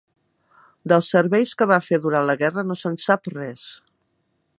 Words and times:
Dels 0.91 1.09
serveis 1.15 1.51
que 1.59 1.67
va 1.73 1.77
fer 1.89 1.99
durant 2.05 2.25
la 2.29 2.37
guerra 2.41 2.65
no 2.71 2.79
se'n 2.85 2.97
sap 3.09 3.31
res. 3.35 3.67